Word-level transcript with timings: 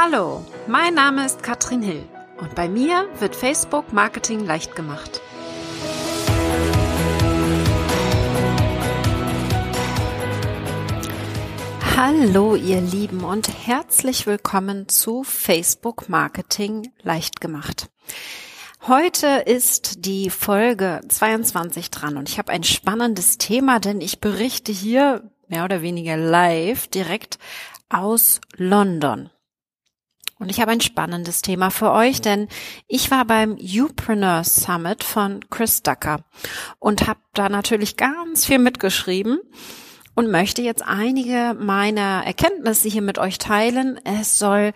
Hallo, 0.00 0.44
mein 0.68 0.94
Name 0.94 1.26
ist 1.26 1.42
Katrin 1.42 1.82
Hill 1.82 2.04
und 2.40 2.54
bei 2.54 2.68
mir 2.68 3.08
wird 3.18 3.34
Facebook 3.34 3.92
Marketing 3.92 4.46
leicht 4.46 4.76
gemacht. 4.76 5.20
Hallo 11.96 12.54
ihr 12.54 12.80
Lieben 12.80 13.24
und 13.24 13.48
herzlich 13.66 14.28
willkommen 14.28 14.88
zu 14.88 15.24
Facebook 15.24 16.08
Marketing 16.08 16.92
leicht 17.02 17.40
gemacht. 17.40 17.90
Heute 18.86 19.26
ist 19.46 20.06
die 20.06 20.30
Folge 20.30 21.00
22 21.08 21.90
dran 21.90 22.16
und 22.16 22.28
ich 22.28 22.38
habe 22.38 22.52
ein 22.52 22.62
spannendes 22.62 23.36
Thema, 23.36 23.80
denn 23.80 24.00
ich 24.00 24.20
berichte 24.20 24.70
hier 24.70 25.28
mehr 25.48 25.64
oder 25.64 25.82
weniger 25.82 26.16
live 26.16 26.86
direkt 26.86 27.40
aus 27.88 28.40
London. 28.56 29.30
Und 30.38 30.50
ich 30.50 30.60
habe 30.60 30.70
ein 30.70 30.80
spannendes 30.80 31.42
Thema 31.42 31.70
für 31.70 31.92
euch, 31.92 32.20
denn 32.20 32.48
ich 32.86 33.10
war 33.10 33.24
beim 33.24 33.56
Upreneur 33.56 34.44
Summit 34.44 35.02
von 35.02 35.40
Chris 35.50 35.82
Ducker 35.82 36.24
und 36.78 37.08
habe 37.08 37.20
da 37.34 37.48
natürlich 37.48 37.96
ganz 37.96 38.46
viel 38.46 38.58
mitgeschrieben 38.58 39.40
und 40.14 40.30
möchte 40.30 40.62
jetzt 40.62 40.82
einige 40.82 41.56
meiner 41.58 42.22
Erkenntnisse 42.24 42.88
hier 42.88 43.02
mit 43.02 43.18
euch 43.18 43.38
teilen. 43.38 44.00
Es 44.04 44.38
soll 44.38 44.72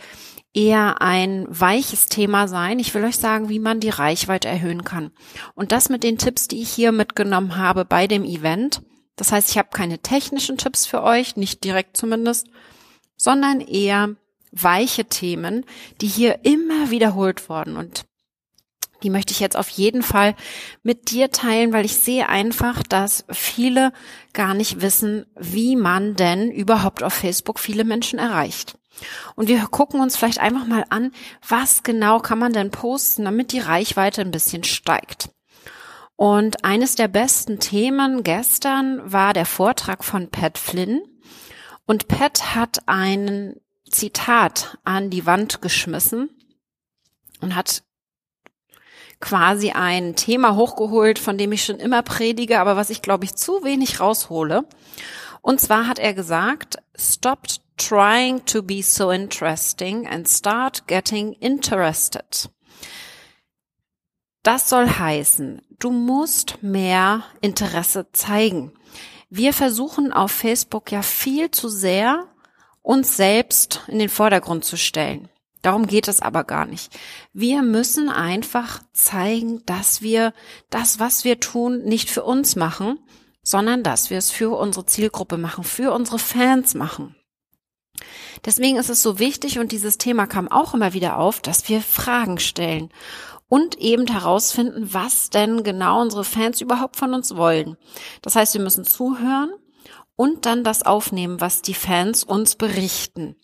eher 0.55 1.01
ein 1.01 1.47
weiches 1.49 2.07
Thema 2.07 2.49
sein. 2.49 2.79
Ich 2.79 2.95
will 2.95 3.05
euch 3.05 3.17
sagen, 3.17 3.49
wie 3.49 3.59
man 3.59 3.81
die 3.81 3.89
Reichweite 3.89 4.49
erhöhen 4.49 4.85
kann. 4.85 5.13
Und 5.55 5.73
das 5.73 5.89
mit 5.89 6.03
den 6.03 6.19
Tipps, 6.19 6.49
die 6.49 6.63
ich 6.63 6.71
hier 6.71 6.93
mitgenommen 6.93 7.57
habe 7.57 7.85
bei 7.85 8.07
dem 8.07 8.25
Event. 8.25 8.83
Das 9.17 9.33
heißt, 9.33 9.51
ich 9.51 9.59
habe 9.59 9.69
keine 9.73 9.99
technischen 9.99 10.59
Tipps 10.59 10.87
für 10.87 11.03
euch, 11.03 11.37
nicht 11.37 11.65
direkt 11.65 11.97
zumindest, 11.97 12.49
sondern 13.17 13.61
eher 13.61 14.17
weiche 14.53 15.07
Themen, 15.07 15.65
die 16.01 16.07
hier 16.07 16.45
immer 16.45 16.91
wiederholt 16.91 17.49
wurden 17.49 17.77
und 17.77 18.05
die 19.03 19.11
möchte 19.11 19.33
ich 19.33 19.41
jetzt 19.41 19.57
auf 19.57 19.69
jeden 19.69 20.03
Fall 20.03 20.35
mit 20.83 21.11
dir 21.11 21.31
teilen, 21.31 21.73
weil 21.73 21.85
ich 21.85 21.97
sehe 21.97 22.29
einfach, 22.29 22.83
dass 22.83 23.25
viele 23.31 23.93
gar 24.33 24.55
nicht 24.55 24.81
wissen, 24.81 25.27
wie 25.37 25.77
man 25.77 26.15
denn 26.15 26.51
überhaupt 26.51 27.03
auf 27.03 27.13
Facebook 27.13 27.59
viele 27.59 27.85
Menschen 27.85 28.19
erreicht. 28.19 28.79
Und 29.35 29.49
wir 29.49 29.61
gucken 29.67 30.01
uns 30.01 30.17
vielleicht 30.17 30.39
einfach 30.39 30.67
mal 30.67 30.85
an, 30.91 31.13
was 31.47 31.83
genau 31.83 32.21
kann 32.21 32.39
man 32.39 32.53
denn 32.53 32.71
posten, 32.71 33.25
damit 33.25 33.53
die 33.53 33.59
Reichweite 33.59 34.21
ein 34.21 34.31
bisschen 34.31 34.65
steigt. 34.65 35.31
Und 36.15 36.65
eines 36.65 36.95
der 36.95 37.09
besten 37.09 37.59
Themen 37.59 38.23
gestern 38.23 39.01
war 39.11 39.33
der 39.33 39.47
Vortrag 39.47 40.05
von 40.05 40.31
Pat 40.31 40.59
Flynn. 40.59 41.03
Und 41.87 42.07
Pat 42.07 42.55
hat 42.55 42.87
einen 42.87 43.57
Zitat 43.93 44.79
an 44.85 45.11
die 45.11 45.27
Wand 45.27 45.63
geschmissen 45.63 46.31
und 47.41 47.55
hat 47.55 47.83
quasi 49.21 49.71
ein 49.71 50.17
Thema 50.17 50.57
hochgeholt, 50.57 51.19
von 51.19 51.39
dem 51.39 51.53
ich 51.53 51.65
schon 51.65 51.79
immer 51.79 52.03
predige, 52.03 52.61
aber 52.61 52.77
was 52.77 52.91
ich 52.91 53.03
glaube 53.03 53.25
ich 53.25 53.35
zu 53.35 53.65
wenig 53.65 54.01
raushole. 54.01 54.65
Und 55.41 55.61
zwar 55.61 55.87
hat 55.87 55.99
er 55.99 56.15
gesagt, 56.15 56.79
stop 56.97 57.47
trying 57.77 58.45
to 58.45 58.63
be 58.63 58.83
so 58.83 59.11
interesting 59.11 60.07
and 60.07 60.29
start 60.29 60.87
getting 60.87 61.33
interested. 61.35 62.51
Das 64.43 64.69
soll 64.69 64.89
heißen, 64.89 65.63
du 65.79 65.91
musst 65.91 66.63
mehr 66.63 67.23
Interesse 67.41 68.07
zeigen. 68.13 68.73
Wir 69.31 69.53
versuchen 69.53 70.13
auf 70.13 70.33
Facebook 70.33 70.91
ja 70.91 71.03
viel 71.03 71.51
zu 71.51 71.69
sehr 71.69 72.29
uns 72.83 73.17
selbst 73.17 73.83
in 73.87 73.99
den 73.99 74.09
Vordergrund 74.09 74.65
zu 74.65 74.77
stellen. 74.77 75.29
Darum 75.63 75.87
geht 75.87 76.09
es 76.09 76.21
aber 76.21 76.43
gar 76.43 76.67
nicht. 76.67 76.93
Wir 77.33 77.63
müssen 77.63 78.09
einfach 78.09 78.81
zeigen, 78.93 79.65
dass 79.65 80.03
wir 80.03 80.35
das, 80.71 80.99
was 80.99 81.25
wir 81.25 81.39
tun, 81.39 81.85
nicht 81.85 82.11
für 82.11 82.25
uns 82.25 82.57
machen, 82.57 82.99
sondern 83.45 83.85
dass 83.85 84.11
wir 84.11 84.19
es 84.19 84.31
für 84.31 84.51
unsere 84.51 84.87
Zielgruppe 84.87 85.39
machen, 85.39 85.63
für 85.63 85.93
unsere 85.93 86.19
Fans 86.19 86.75
machen. 86.75 87.15
Deswegen 88.45 88.77
ist 88.77 88.91
es 88.91 89.03
so 89.03 89.21
wichtig 89.21 89.61
und 89.61 89.71
dieses 89.71 89.99
Thema 89.99 90.27
kam 90.27 90.49
auch 90.49 90.75
immer 90.75 90.95
wieder 90.95 91.19
auf, 91.19 91.41
dass 91.41 91.69
wir 91.69 91.81
Fragen 91.81 92.39
stellen 92.39 92.91
und 93.49 93.79
eben 93.79 94.07
herausfinden, 94.07 94.93
was 94.93 95.31
denn 95.31 95.63
genau 95.63 96.01
unsere 96.01 96.25
Fans 96.25 96.61
überhaupt 96.61 96.97
von 96.97 97.15
uns 97.15 97.37
wollen. 97.37 97.77
Das 98.23 98.35
heißt, 98.35 98.55
wir 98.55 98.61
müssen 98.61 98.85
zuhören 98.85 99.53
und 100.23 100.47
dann 100.47 100.63
das 100.63 100.85
aufnehmen, 100.85 101.41
was 101.41 101.63
die 101.63 101.75
Fans 101.75 102.23
uns 102.23 102.55
berichten. 102.55 103.35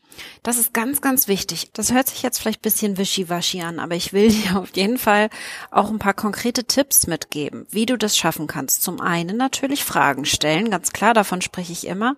Das 0.45 0.59
ist 0.59 0.73
ganz, 0.73 1.01
ganz 1.01 1.27
wichtig. 1.27 1.73
Das 1.73 1.93
hört 1.93 2.07
sich 2.07 2.23
jetzt 2.23 2.39
vielleicht 2.39 2.63
bisschen 2.63 2.99
wischiwaschi 2.99 3.63
an, 3.63 3.81
aber 3.81 3.97
ich 3.97 4.13
will 4.13 4.29
dir 4.31 4.61
auf 4.61 4.71
jeden 4.77 4.97
Fall 4.97 5.29
auch 5.73 5.91
ein 5.91 5.99
paar 5.99 6.15
konkrete 6.15 6.67
Tipps 6.67 7.09
mitgeben, 7.09 7.67
wie 7.71 7.85
du 7.85 7.99
das 7.99 8.17
schaffen 8.17 8.47
kannst. 8.47 8.85
Zum 8.85 9.01
einen 9.01 9.37
natürlich 9.37 9.83
Fragen 9.83 10.25
stellen, 10.25 10.71
ganz 10.71 10.93
klar, 10.93 11.15
davon 11.15 11.43
spreche 11.43 11.73
ich 11.73 11.85
immer. 11.85 12.15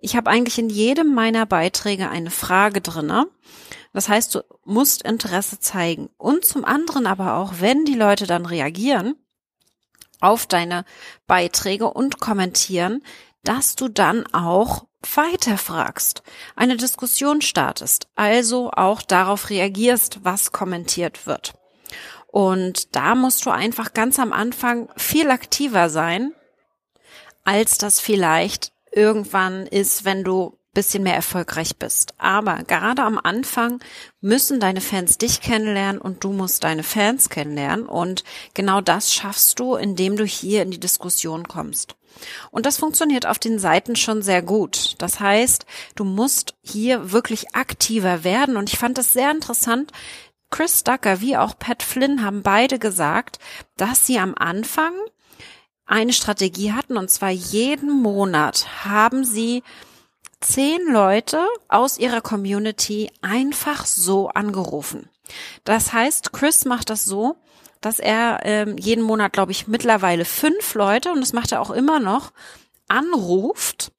Ich 0.00 0.14
habe 0.14 0.30
eigentlich 0.30 0.60
in 0.60 0.70
jedem 0.70 1.12
meiner 1.12 1.44
Beiträge 1.44 2.08
eine 2.08 2.30
Frage 2.30 2.80
drinne. 2.80 3.26
Das 3.92 4.08
heißt, 4.08 4.36
du 4.36 4.42
musst 4.64 5.02
Interesse 5.02 5.58
zeigen. 5.58 6.10
Und 6.16 6.44
zum 6.44 6.64
anderen 6.64 7.08
aber 7.08 7.38
auch, 7.38 7.54
wenn 7.58 7.84
die 7.84 7.94
Leute 7.94 8.28
dann 8.28 8.46
reagieren, 8.46 9.16
auf 10.20 10.46
deine 10.46 10.84
Beiträge 11.26 11.90
und 11.90 12.20
kommentieren, 12.20 13.02
dass 13.46 13.76
du 13.76 13.88
dann 13.88 14.26
auch 14.32 14.86
weiterfragst, 15.14 16.22
eine 16.56 16.76
Diskussion 16.76 17.40
startest, 17.40 18.08
also 18.16 18.70
auch 18.72 19.02
darauf 19.02 19.50
reagierst, 19.50 20.24
was 20.24 20.52
kommentiert 20.52 21.26
wird. 21.26 21.54
Und 22.26 22.94
da 22.96 23.14
musst 23.14 23.46
du 23.46 23.50
einfach 23.50 23.94
ganz 23.94 24.18
am 24.18 24.32
Anfang 24.32 24.88
viel 24.96 25.30
aktiver 25.30 25.88
sein, 25.88 26.32
als 27.44 27.78
das 27.78 28.00
vielleicht 28.00 28.72
irgendwann 28.90 29.66
ist, 29.66 30.04
wenn 30.04 30.24
du 30.24 30.58
bisschen 30.76 31.04
mehr 31.04 31.14
erfolgreich 31.14 31.76
bist. 31.78 32.14
Aber 32.18 32.58
gerade 32.64 33.02
am 33.02 33.18
Anfang 33.18 33.80
müssen 34.20 34.60
deine 34.60 34.82
Fans 34.82 35.16
dich 35.16 35.40
kennenlernen 35.40 36.00
und 36.00 36.22
du 36.22 36.32
musst 36.32 36.64
deine 36.64 36.82
Fans 36.82 37.30
kennenlernen. 37.30 37.86
Und 37.86 38.22
genau 38.52 38.82
das 38.82 39.12
schaffst 39.12 39.58
du, 39.58 39.74
indem 39.74 40.16
du 40.16 40.24
hier 40.24 40.62
in 40.62 40.70
die 40.70 40.78
Diskussion 40.78 41.48
kommst. 41.48 41.96
Und 42.50 42.66
das 42.66 42.78
funktioniert 42.78 43.26
auf 43.26 43.38
den 43.38 43.58
Seiten 43.58 43.96
schon 43.96 44.22
sehr 44.22 44.42
gut. 44.42 44.94
Das 44.98 45.20
heißt, 45.20 45.66
du 45.94 46.04
musst 46.04 46.54
hier 46.62 47.12
wirklich 47.12 47.54
aktiver 47.54 48.24
werden. 48.24 48.56
Und 48.56 48.72
ich 48.72 48.78
fand 48.78 48.98
es 48.98 49.12
sehr 49.12 49.30
interessant. 49.30 49.92
Chris 50.50 50.84
Ducker 50.84 51.20
wie 51.20 51.36
auch 51.36 51.58
Pat 51.58 51.82
Flynn 51.82 52.24
haben 52.24 52.42
beide 52.42 52.78
gesagt, 52.78 53.38
dass 53.76 54.06
sie 54.06 54.18
am 54.18 54.34
Anfang 54.34 54.92
eine 55.86 56.12
Strategie 56.12 56.72
hatten. 56.72 56.96
Und 56.96 57.10
zwar 57.10 57.30
jeden 57.30 58.02
Monat 58.02 58.84
haben 58.84 59.24
sie 59.24 59.62
zehn 60.40 60.92
Leute 60.92 61.46
aus 61.68 61.98
ihrer 61.98 62.20
Community 62.20 63.10
einfach 63.22 63.86
so 63.86 64.28
angerufen. 64.28 65.08
Das 65.64 65.92
heißt, 65.92 66.32
Chris 66.32 66.64
macht 66.64 66.90
das 66.90 67.04
so, 67.04 67.36
dass 67.86 68.00
er 68.00 68.40
ähm, 68.42 68.76
jeden 68.78 69.04
Monat, 69.04 69.32
glaube 69.32 69.52
ich, 69.52 69.68
mittlerweile 69.68 70.24
fünf 70.24 70.74
Leute, 70.74 71.12
und 71.12 71.20
das 71.20 71.32
macht 71.32 71.52
er 71.52 71.60
auch 71.60 71.70
immer 71.70 72.00
noch, 72.00 72.32
anruft 72.88 73.92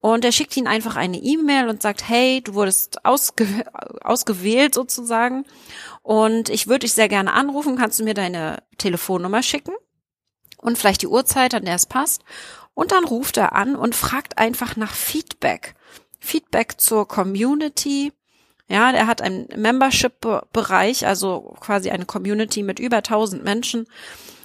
und 0.00 0.24
er 0.24 0.32
schickt 0.32 0.56
ihnen 0.56 0.66
einfach 0.66 0.96
eine 0.96 1.18
E-Mail 1.18 1.68
und 1.68 1.82
sagt, 1.82 2.08
hey, 2.08 2.40
du 2.42 2.54
wurdest 2.54 3.04
ausge 3.04 3.46
ausgewählt 4.00 4.72
sozusagen 4.72 5.44
und 6.02 6.48
ich 6.48 6.68
würde 6.68 6.80
dich 6.80 6.94
sehr 6.94 7.10
gerne 7.10 7.34
anrufen, 7.34 7.76
kannst 7.76 8.00
du 8.00 8.04
mir 8.04 8.14
deine 8.14 8.62
Telefonnummer 8.78 9.42
schicken 9.42 9.74
und 10.56 10.78
vielleicht 10.78 11.02
die 11.02 11.08
Uhrzeit, 11.08 11.52
an 11.52 11.66
der 11.66 11.74
es 11.74 11.84
passt. 11.84 12.24
Und 12.72 12.92
dann 12.92 13.04
ruft 13.04 13.36
er 13.36 13.52
an 13.52 13.76
und 13.76 13.94
fragt 13.94 14.38
einfach 14.38 14.74
nach 14.76 14.94
Feedback. 14.94 15.74
Feedback 16.18 16.80
zur 16.80 17.06
Community, 17.06 18.10
ja, 18.68 18.92
der 18.92 19.06
hat 19.06 19.20
einen 19.20 19.46
Membership-Bereich, 19.54 21.06
also 21.06 21.54
quasi 21.60 21.90
eine 21.90 22.06
Community 22.06 22.62
mit 22.62 22.78
über 22.78 22.98
1000 22.98 23.44
Menschen. 23.44 23.86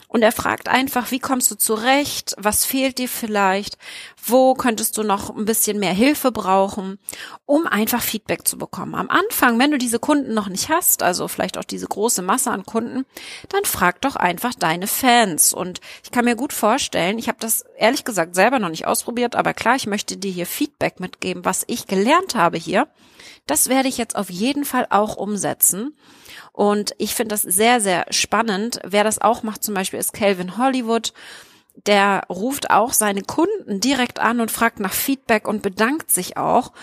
Und 0.10 0.24
er 0.24 0.32
fragt 0.32 0.68
einfach, 0.68 1.12
wie 1.12 1.20
kommst 1.20 1.52
du 1.52 1.56
zurecht? 1.56 2.34
Was 2.40 2.66
fehlt 2.66 2.98
dir 2.98 3.08
vielleicht? 3.08 3.78
Wo 4.26 4.56
könntest 4.56 4.98
du 4.98 5.04
noch 5.04 5.30
ein 5.30 5.46
bisschen 5.46 5.78
mehr 5.78 5.94
Hilfe 5.94 6.32
brauchen, 6.32 6.98
um 7.46 7.68
einfach 7.68 8.02
Feedback 8.02 8.48
zu 8.48 8.58
bekommen? 8.58 8.96
Am 8.96 9.08
Anfang, 9.08 9.60
wenn 9.60 9.70
du 9.70 9.78
diese 9.78 10.00
Kunden 10.00 10.34
noch 10.34 10.50
nicht 10.50 10.70
hast, 10.70 11.04
also 11.04 11.28
vielleicht 11.28 11.60
auch 11.60 11.64
diese 11.64 11.86
große 11.86 12.24
Masse 12.24 12.50
an 12.50 12.66
Kunden, 12.66 13.06
dann 13.50 13.66
frag 13.66 14.02
doch 14.02 14.16
einfach 14.16 14.56
deine 14.56 14.88
Fans. 14.88 15.54
Und 15.54 15.80
ich 16.04 16.10
kann 16.10 16.26
mir 16.26 16.36
gut 16.36 16.54
vorstellen, 16.54 17.20
ich 17.20 17.28
habe 17.28 17.38
das 17.40 17.64
ehrlich 17.78 18.04
gesagt 18.04 18.34
selber 18.34 18.58
noch 18.58 18.70
nicht 18.70 18.88
ausprobiert, 18.88 19.36
aber 19.36 19.54
klar, 19.54 19.76
ich 19.76 19.86
möchte 19.86 20.18
dir 20.18 20.32
hier 20.32 20.48
Feedback 20.48 21.00
mitgeben, 21.00 21.46
was 21.46 21.66
ich 21.68 21.86
gelernt 21.86 22.34
habe 22.34 22.58
hier. 22.58 22.88
Das 23.46 23.70
werde 23.70 23.90
ich 23.90 24.00
jetzt 24.00 24.16
auf 24.16 24.32
jeden 24.32 24.66
Fall 24.66 24.88
auch 24.90 25.18
umsetzen. 25.18 25.96
Und 26.60 26.94
ich 26.98 27.16
finde 27.16 27.36
das 27.36 27.44
sehr, 27.44 27.80
sehr 27.80 28.06
spannend. 28.10 28.82
Wer 28.84 29.06
das 29.06 29.22
auch 29.22 29.44
macht, 29.44 29.64
zum 29.64 29.76
Beispiel 29.76 29.98
ist 29.98 30.12
Calvin 30.12 30.58
Hollywood. 30.58 31.14
Der 31.88 32.24
ruft 32.28 32.70
auch 32.70 32.92
seine 32.92 33.22
Kunden 33.22 33.80
direkt 33.80 34.20
an 34.20 34.42
und 34.42 34.52
fragt 34.52 34.82
nach 34.82 34.92
Feedback 34.92 35.48
und 35.48 35.62
bedankt 35.62 36.12
sich 36.12 36.36
auch 36.36 36.74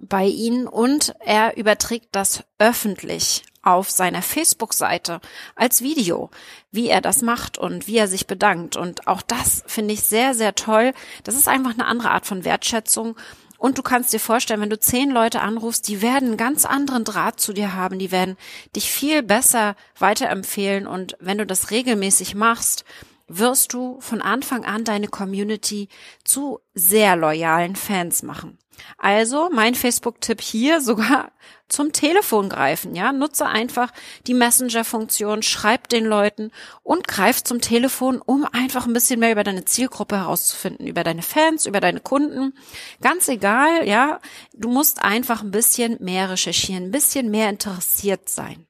bei 0.00 0.24
ihnen 0.24 0.66
und 0.66 1.14
er 1.20 1.56
überträgt 1.56 2.08
das 2.10 2.42
öffentlich 2.58 3.44
auf 3.62 3.92
seiner 3.92 4.22
Facebook-Seite 4.22 5.20
als 5.54 5.82
Video, 5.82 6.28
wie 6.72 6.88
er 6.88 7.00
das 7.00 7.22
macht 7.22 7.58
und 7.58 7.86
wie 7.86 7.98
er 7.98 8.08
sich 8.08 8.26
bedankt. 8.26 8.76
Und 8.76 9.06
auch 9.06 9.22
das 9.22 9.62
finde 9.68 9.94
ich 9.94 10.00
sehr, 10.00 10.34
sehr 10.34 10.56
toll. 10.56 10.94
Das 11.22 11.36
ist 11.36 11.46
einfach 11.46 11.74
eine 11.74 11.86
andere 11.86 12.10
Art 12.10 12.26
von 12.26 12.44
Wertschätzung. 12.44 13.14
Und 13.60 13.76
du 13.76 13.82
kannst 13.82 14.14
dir 14.14 14.20
vorstellen, 14.20 14.62
wenn 14.62 14.70
du 14.70 14.80
zehn 14.80 15.10
Leute 15.10 15.42
anrufst, 15.42 15.86
die 15.86 16.00
werden 16.00 16.28
einen 16.28 16.36
ganz 16.38 16.64
anderen 16.64 17.04
Draht 17.04 17.40
zu 17.40 17.52
dir 17.52 17.74
haben, 17.74 17.98
die 17.98 18.10
werden 18.10 18.38
dich 18.74 18.90
viel 18.90 19.22
besser 19.22 19.76
weiterempfehlen. 19.98 20.86
Und 20.86 21.14
wenn 21.20 21.36
du 21.36 21.44
das 21.44 21.70
regelmäßig 21.70 22.34
machst, 22.34 22.86
wirst 23.30 23.72
du 23.72 24.00
von 24.00 24.20
Anfang 24.20 24.64
an 24.64 24.84
deine 24.84 25.08
Community 25.08 25.88
zu 26.24 26.60
sehr 26.74 27.16
loyalen 27.16 27.76
Fans 27.76 28.22
machen. 28.22 28.58
Also 28.98 29.50
mein 29.52 29.74
Facebook-Tipp 29.74 30.40
hier 30.40 30.80
sogar 30.80 31.32
zum 31.68 31.92
Telefon 31.92 32.48
greifen, 32.48 32.96
ja. 32.96 33.12
Nutze 33.12 33.46
einfach 33.46 33.92
die 34.26 34.34
Messenger-Funktion, 34.34 35.42
schreib 35.42 35.88
den 35.88 36.04
Leuten 36.04 36.50
und 36.82 37.06
greif 37.06 37.44
zum 37.44 37.60
Telefon, 37.60 38.20
um 38.20 38.44
einfach 38.44 38.86
ein 38.86 38.92
bisschen 38.92 39.20
mehr 39.20 39.32
über 39.32 39.44
deine 39.44 39.64
Zielgruppe 39.64 40.16
herauszufinden, 40.16 40.88
über 40.88 41.04
deine 41.04 41.22
Fans, 41.22 41.66
über 41.66 41.80
deine 41.80 42.00
Kunden. 42.00 42.54
Ganz 43.00 43.28
egal, 43.28 43.86
ja. 43.86 44.18
Du 44.54 44.68
musst 44.68 45.02
einfach 45.02 45.42
ein 45.42 45.52
bisschen 45.52 45.96
mehr 46.00 46.30
recherchieren, 46.30 46.84
ein 46.84 46.90
bisschen 46.90 47.30
mehr 47.30 47.48
interessiert 47.48 48.28
sein. 48.28 48.66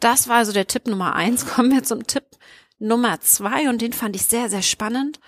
Das 0.00 0.26
war 0.26 0.38
also 0.38 0.52
der 0.52 0.66
Tipp 0.66 0.88
Nummer 0.88 1.14
eins. 1.14 1.46
Kommen 1.54 1.70
wir 1.70 1.84
zum 1.84 2.06
Tipp 2.06 2.24
Nummer 2.82 3.20
zwei 3.20 3.68
und 3.68 3.80
den 3.80 3.92
fand 3.92 4.16
ich 4.16 4.26
sehr, 4.26 4.48
sehr 4.48 4.62
spannend. 4.62 5.20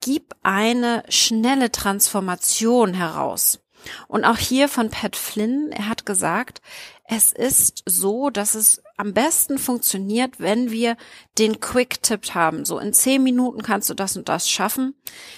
Gib 0.00 0.34
eine 0.42 1.02
schnelle 1.08 1.70
Transformation 1.70 2.94
heraus. 2.94 3.60
Und 4.08 4.24
auch 4.24 4.38
hier 4.38 4.68
von 4.68 4.90
Pat 4.90 5.14
Flynn, 5.14 5.70
er 5.70 5.88
hat 5.88 6.06
gesagt, 6.06 6.60
es 7.04 7.32
ist 7.32 7.82
so, 7.86 8.30
dass 8.30 8.54
es 8.54 8.82
am 8.96 9.12
besten 9.12 9.58
funktioniert, 9.58 10.40
wenn 10.40 10.70
wir 10.70 10.96
den 11.38 11.60
Quick-Tipp 11.60 12.34
haben. 12.34 12.64
So 12.64 12.78
in 12.78 12.92
zehn 12.92 13.22
Minuten 13.22 13.62
kannst 13.62 13.88
du 13.90 13.94
das 13.94 14.16
und 14.16 14.28
das 14.28 14.50
schaffen. 14.50 14.94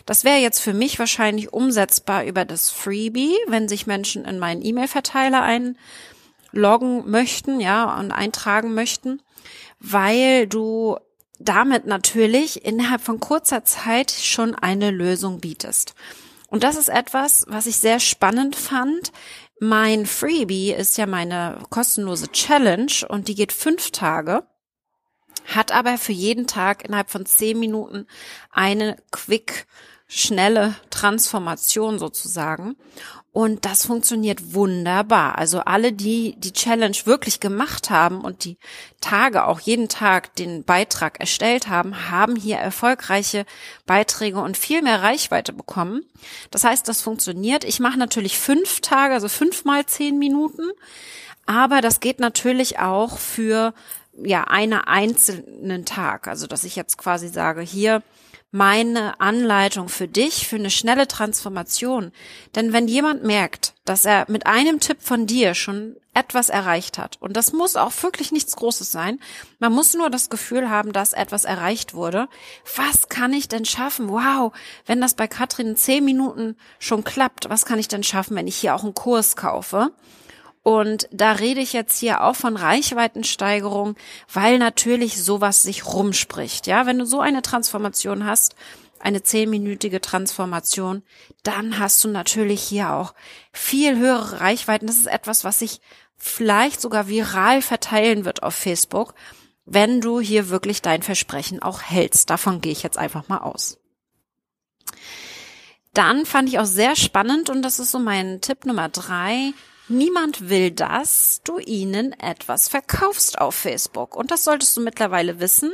Das 0.06 0.25
wäre 0.25 0.38
jetzt 0.38 0.61
für 0.61 0.72
mich 0.72 0.99
wahrscheinlich 0.99 1.52
umsetzbar 1.52 2.25
über 2.25 2.44
das 2.44 2.70
Freebie, 2.70 3.37
wenn 3.49 3.69
sich 3.69 3.87
Menschen 3.87 4.25
in 4.25 4.38
meinen 4.38 4.64
E-Mail-Verteiler 4.64 5.43
einloggen 5.43 7.11
möchten, 7.11 7.61
ja, 7.61 7.99
und 7.99 8.12
eintragen 8.12 8.72
möchten, 8.72 9.20
weil 9.81 10.46
du 10.46 10.96
damit 11.38 11.87
natürlich 11.87 12.64
innerhalb 12.64 13.00
von 13.00 13.20
kurzer 13.20 13.64
Zeit 13.64 14.11
schon 14.11 14.55
eine 14.55 14.90
Lösung 14.90 15.40
bietest. 15.40 15.94
Und 16.49 16.64
das 16.64 16.76
ist 16.76 16.88
etwas, 16.88 17.44
was 17.49 17.67
ich 17.67 17.76
sehr 17.76 18.00
spannend 18.00 18.56
fand. 18.56 19.12
Mein 19.61 20.06
Freebie 20.06 20.73
ist 20.73 20.96
ja 20.99 21.06
meine 21.06 21.58
kostenlose 21.70 22.31
Challenge 22.32 22.93
und 23.08 23.29
die 23.29 23.35
geht 23.35 23.52
fünf 23.52 23.90
Tage, 23.90 24.46
hat 25.46 25.73
aber 25.73 25.99
für 25.99 26.12
jeden 26.12 26.46
Tag 26.46 26.85
innerhalb 26.85 27.11
von 27.11 27.26
zehn 27.26 27.58
Minuten 27.58 28.06
eine 28.50 28.96
quick, 29.11 29.67
schnelle 30.08 30.75
Transformation 30.90 31.99
sozusagen. 31.99 32.76
Und 33.31 33.66
das 33.66 33.87
funktioniert 33.87 34.55
wunderbar. 34.55 35.38
Also 35.38 35.60
alle, 35.60 35.93
die 35.93 36.34
die 36.38 36.52
Challenge 36.52 36.96
wirklich 37.05 37.38
gemacht 37.38 37.90
haben 37.90 38.22
und 38.22 38.44
die 38.44 38.56
Tage 39.00 39.44
auch 39.44 39.60
jeden 39.60 39.88
Tag 39.88 40.34
den 40.34 40.64
Beitrag 40.64 41.20
erstellt 41.20 41.69
haben, 41.69 42.10
haben 42.10 42.34
hier 42.34 42.56
erfolgreiche 42.56 43.44
Beiträge 43.87 44.40
und 44.40 44.56
viel 44.56 44.82
mehr 44.82 45.02
Reichweite 45.02 45.52
bekommen. 45.52 46.02
Das 46.50 46.64
heißt, 46.64 46.88
das 46.88 47.02
funktioniert. 47.02 47.62
Ich 47.62 47.78
mache 47.78 47.99
natürlich 47.99 48.38
fünf 48.38 48.81
Tage, 48.81 49.14
also 49.14 49.28
fünf 49.28 49.64
mal 49.64 49.87
zehn 49.87 50.19
Minuten. 50.19 50.70
Aber 51.46 51.81
das 51.81 52.00
geht 52.00 52.19
natürlich 52.19 52.78
auch 52.78 53.19
für 53.19 53.72
ja 54.24 54.44
einen 54.44 54.80
einzelnen 54.80 55.84
Tag. 55.84 56.28
Also 56.28 56.46
dass 56.46 56.64
ich 56.64 56.76
jetzt 56.76 56.98
quasi 56.98 57.28
sage, 57.28 57.60
hier 57.60 58.02
meine 58.50 59.20
Anleitung 59.20 59.88
für 59.88 60.08
dich, 60.08 60.46
für 60.46 60.56
eine 60.56 60.70
schnelle 60.70 61.06
Transformation. 61.06 62.12
Denn 62.54 62.72
wenn 62.72 62.88
jemand 62.88 63.22
merkt, 63.22 63.74
dass 63.84 64.06
er 64.06 64.24
mit 64.28 64.46
einem 64.46 64.80
Tipp 64.80 64.98
von 65.02 65.26
dir 65.26 65.54
schon 65.54 65.96
etwas 66.14 66.48
erreicht 66.48 66.96
hat, 66.96 67.18
und 67.20 67.36
das 67.36 67.52
muss 67.52 67.76
auch 67.76 67.92
wirklich 68.02 68.32
nichts 68.32 68.56
Großes 68.56 68.90
sein, 68.90 69.20
man 69.58 69.72
muss 69.72 69.92
nur 69.94 70.08
das 70.08 70.30
Gefühl 70.30 70.70
haben, 70.70 70.92
dass 70.92 71.12
etwas 71.12 71.44
erreicht 71.44 71.92
wurde, 71.92 72.28
was 72.74 73.10
kann 73.10 73.34
ich 73.34 73.48
denn 73.48 73.66
schaffen? 73.66 74.08
Wow, 74.08 74.52
wenn 74.86 75.00
das 75.00 75.14
bei 75.14 75.28
Katrin 75.28 75.68
in 75.68 75.76
zehn 75.76 76.04
Minuten 76.04 76.56
schon 76.78 77.04
klappt, 77.04 77.50
was 77.50 77.66
kann 77.66 77.78
ich 77.78 77.88
denn 77.88 78.02
schaffen, 78.02 78.34
wenn 78.34 78.48
ich 78.48 78.56
hier 78.56 78.74
auch 78.74 78.82
einen 78.82 78.94
Kurs 78.94 79.36
kaufe? 79.36 79.90
Und 80.68 81.08
da 81.10 81.32
rede 81.32 81.62
ich 81.62 81.72
jetzt 81.72 81.98
hier 81.98 82.22
auch 82.22 82.36
von 82.36 82.54
Reichweitensteigerung, 82.54 83.96
weil 84.30 84.58
natürlich 84.58 85.16
sowas 85.16 85.62
sich 85.62 85.86
rumspricht. 85.86 86.66
Ja, 86.66 86.84
wenn 86.84 86.98
du 86.98 87.06
so 87.06 87.20
eine 87.20 87.40
Transformation 87.40 88.26
hast, 88.26 88.54
eine 89.00 89.22
zehnminütige 89.22 90.02
Transformation, 90.02 91.02
dann 91.42 91.78
hast 91.78 92.04
du 92.04 92.08
natürlich 92.08 92.60
hier 92.60 92.92
auch 92.92 93.14
viel 93.50 93.96
höhere 93.96 94.42
Reichweiten. 94.42 94.86
Das 94.86 94.96
ist 94.96 95.06
etwas, 95.06 95.42
was 95.42 95.60
sich 95.60 95.80
vielleicht 96.18 96.82
sogar 96.82 97.08
viral 97.08 97.62
verteilen 97.62 98.26
wird 98.26 98.42
auf 98.42 98.54
Facebook, 98.54 99.14
wenn 99.64 100.02
du 100.02 100.20
hier 100.20 100.50
wirklich 100.50 100.82
dein 100.82 101.00
Versprechen 101.00 101.62
auch 101.62 101.80
hältst. 101.80 102.28
Davon 102.28 102.60
gehe 102.60 102.72
ich 102.72 102.82
jetzt 102.82 102.98
einfach 102.98 103.26
mal 103.28 103.38
aus. 103.38 103.78
Dann 105.94 106.26
fand 106.26 106.50
ich 106.50 106.58
auch 106.58 106.66
sehr 106.66 106.94
spannend 106.94 107.48
und 107.48 107.62
das 107.62 107.78
ist 107.78 107.90
so 107.90 107.98
mein 107.98 108.42
Tipp 108.42 108.66
Nummer 108.66 108.90
drei. 108.90 109.54
Niemand 109.88 110.49
will, 110.49 110.70
dass 110.70 111.40
du 111.44 111.58
ihnen 111.58 112.12
etwas 112.12 112.69
verkaufst 112.69 113.40
auf 113.40 113.55
Facebook. 113.55 114.17
Und 114.17 114.31
das 114.31 114.44
solltest 114.44 114.76
du 114.76 114.81
mittlerweile 114.82 115.40
wissen. 115.40 115.73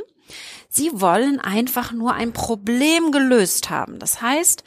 Sie 0.69 0.89
wollen 0.93 1.39
einfach 1.39 1.91
nur 1.91 2.13
ein 2.13 2.33
Problem 2.33 3.11
gelöst 3.11 3.69
haben. 3.69 3.99
Das 3.99 4.21
heißt, 4.21 4.63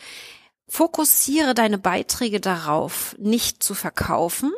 fokussiere 0.69 1.55
deine 1.55 1.79
Beiträge 1.79 2.41
darauf, 2.41 3.17
nicht 3.19 3.63
zu 3.63 3.75
verkaufen. 3.75 4.53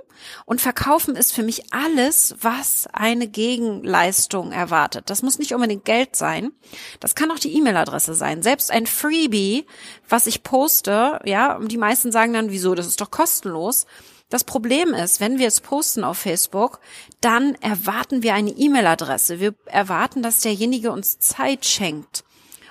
Und 0.45 0.61
verkaufen 0.61 1.17
ist 1.17 1.33
für 1.33 1.43
mich 1.43 1.73
alles, 1.73 2.35
was 2.41 2.87
eine 2.93 3.27
Gegenleistung 3.27 4.53
erwartet. 4.53 5.09
Das 5.09 5.23
muss 5.23 5.39
nicht 5.39 5.55
unbedingt 5.55 5.85
Geld 5.85 6.15
sein. 6.15 6.53
Das 6.99 7.15
kann 7.15 7.31
auch 7.31 7.39
die 7.39 7.57
E-Mail-Adresse 7.57 8.15
sein. 8.15 8.43
Selbst 8.43 8.71
ein 8.71 8.87
Freebie, 8.87 9.67
was 10.09 10.27
ich 10.27 10.43
poste, 10.43 11.21
ja, 11.25 11.57
und 11.57 11.73
die 11.73 11.79
meisten 11.79 12.13
sagen 12.13 12.35
dann, 12.35 12.51
wieso, 12.51 12.75
das 12.75 12.87
ist 12.87 13.01
doch 13.01 13.11
kostenlos. 13.11 13.87
Das 14.31 14.44
Problem 14.44 14.94
ist, 14.94 15.21
wenn 15.21 15.38
wir 15.38 15.49
es 15.49 15.61
posten 15.61 16.05
auf 16.05 16.19
Facebook, 16.19 16.81
dann 17.20 17.56
erwarten 17.56 18.22
wir 18.22 18.34
eine 18.34 18.51
E-Mail-Adresse. 18.51 19.41
Wir 19.41 19.55
erwarten, 19.67 20.22
dass 20.22 20.41
derjenige 20.41 20.93
uns 20.93 21.19
Zeit 21.19 21.67
schenkt. 21.67 22.25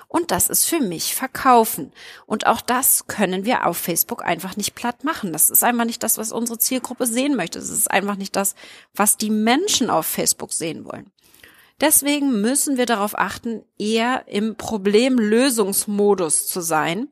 Und 0.08 0.32
das 0.32 0.48
ist 0.48 0.64
für 0.64 0.80
mich 0.80 1.14
Verkaufen. 1.14 1.92
Und 2.26 2.46
auch 2.46 2.60
das 2.60 3.06
können 3.06 3.44
wir 3.44 3.66
auf 3.66 3.76
Facebook 3.76 4.24
einfach 4.24 4.56
nicht 4.56 4.74
platt 4.74 5.04
machen. 5.04 5.32
Das 5.32 5.50
ist 5.50 5.62
einfach 5.62 5.84
nicht 5.84 6.02
das, 6.02 6.18
was 6.18 6.32
unsere 6.32 6.58
Zielgruppe 6.58 7.06
sehen 7.06 7.36
möchte. 7.36 7.60
Das 7.60 7.68
ist 7.68 7.88
einfach 7.88 8.16
nicht 8.16 8.34
das, 8.34 8.56
was 8.92 9.18
die 9.18 9.30
Menschen 9.30 9.88
auf 9.88 10.06
Facebook 10.06 10.52
sehen 10.52 10.84
wollen. 10.84 11.12
Deswegen 11.80 12.40
müssen 12.40 12.76
wir 12.76 12.86
darauf 12.86 13.18
achten, 13.18 13.62
eher 13.78 14.24
im 14.26 14.56
Problemlösungsmodus 14.56 16.46
zu 16.48 16.60
sein 16.60 17.08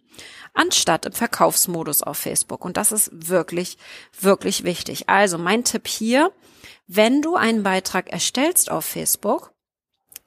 anstatt 0.59 1.07
im 1.07 1.13
Verkaufsmodus 1.13 2.03
auf 2.03 2.19
Facebook. 2.19 2.65
Und 2.65 2.77
das 2.77 2.91
ist 2.91 3.11
wirklich, 3.13 3.79
wirklich 4.21 4.65
wichtig. 4.65 5.09
Also 5.09 5.39
mein 5.39 5.65
Tipp 5.65 5.87
hier, 5.87 6.33
wenn 6.87 7.23
du 7.23 7.37
einen 7.37 7.63
Beitrag 7.63 8.11
erstellst 8.11 8.71
auf 8.71 8.85
Facebook, 8.85 9.53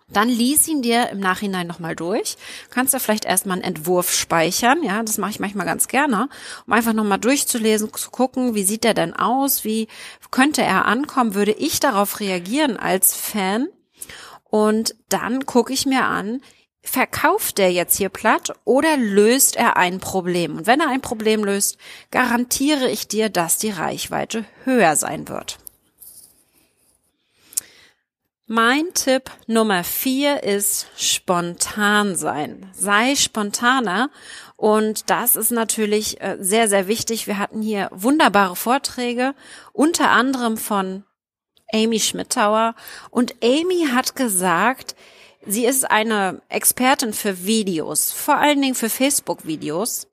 dann 0.07 0.27
lies 0.27 0.67
ihn 0.67 0.81
dir 0.81 1.09
im 1.09 1.19
Nachhinein 1.19 1.67
nochmal 1.67 1.95
durch. 1.95 2.35
Kannst 2.69 2.93
du 2.93 2.99
vielleicht 2.99 3.25
erstmal 3.25 3.55
einen 3.55 3.63
Entwurf 3.75 4.11
speichern, 4.11 4.83
ja, 4.83 5.03
das 5.03 5.17
mache 5.17 5.31
ich 5.31 5.39
manchmal 5.39 5.65
ganz 5.65 5.87
gerne, 5.87 6.27
um 6.67 6.73
einfach 6.73 6.93
nochmal 6.93 7.19
durchzulesen, 7.19 7.93
zu 7.93 8.11
gucken, 8.11 8.53
wie 8.53 8.63
sieht 8.63 8.83
der 8.83 8.93
denn 8.93 9.13
aus, 9.13 9.63
wie 9.63 9.87
könnte 10.29 10.63
er 10.63 10.85
ankommen, 10.85 11.33
würde 11.33 11.53
ich 11.53 11.79
darauf 11.79 12.19
reagieren 12.19 12.75
als 12.75 13.15
Fan? 13.15 13.69
Und 14.51 14.95
dann 15.07 15.45
gucke 15.45 15.71
ich 15.71 15.85
mir 15.85 16.03
an, 16.03 16.41
verkauft 16.83 17.57
er 17.57 17.71
jetzt 17.71 17.95
hier 17.95 18.09
platt 18.09 18.53
oder 18.65 18.97
löst 18.97 19.55
er 19.55 19.77
ein 19.77 19.99
Problem? 19.99 20.57
Und 20.57 20.67
wenn 20.67 20.81
er 20.81 20.89
ein 20.89 21.01
Problem 21.01 21.43
löst, 21.43 21.77
garantiere 22.11 22.89
ich 22.89 23.07
dir, 23.07 23.29
dass 23.29 23.57
die 23.57 23.69
Reichweite 23.69 24.43
höher 24.65 24.95
sein 24.97 25.29
wird. 25.29 25.57
Mein 28.45 28.93
Tipp 28.93 29.31
Nummer 29.47 29.85
vier 29.85 30.43
ist 30.43 30.87
spontan 30.97 32.17
sein. 32.17 32.69
Sei 32.73 33.15
spontaner. 33.15 34.09
Und 34.57 35.09
das 35.09 35.37
ist 35.37 35.51
natürlich 35.51 36.19
äh, 36.19 36.35
sehr, 36.41 36.67
sehr 36.67 36.89
wichtig. 36.89 37.25
Wir 37.25 37.39
hatten 37.39 37.61
hier 37.61 37.87
wunderbare 37.93 38.57
Vorträge, 38.57 39.33
unter 39.71 40.11
anderem 40.11 40.57
von 40.57 41.05
Amy 41.73 41.99
Schmittauer. 41.99 42.75
Und 43.09 43.35
Amy 43.43 43.87
hat 43.91 44.15
gesagt, 44.15 44.95
Sie 45.45 45.65
ist 45.65 45.89
eine 45.89 46.41
Expertin 46.49 47.13
für 47.13 47.45
Videos, 47.45 48.11
vor 48.11 48.37
allen 48.37 48.61
Dingen 48.61 48.75
für 48.75 48.89
Facebook-Videos. 48.89 50.07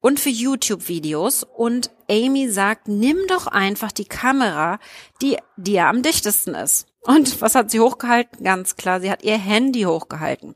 und 0.00 0.18
für 0.18 0.30
YouTube-Videos. 0.30 1.44
Und 1.44 1.90
Amy 2.10 2.50
sagt, 2.50 2.88
nimm 2.88 3.18
doch 3.28 3.46
einfach 3.46 3.92
die 3.92 4.04
Kamera, 4.04 4.80
die 5.22 5.38
dir 5.56 5.86
am 5.86 6.02
dichtesten 6.02 6.56
ist. 6.56 6.91
Und 7.04 7.40
was 7.40 7.56
hat 7.56 7.72
sie 7.72 7.80
hochgehalten? 7.80 8.44
Ganz 8.44 8.76
klar, 8.76 9.00
sie 9.00 9.10
hat 9.10 9.24
ihr 9.24 9.36
Handy 9.36 9.82
hochgehalten. 9.82 10.54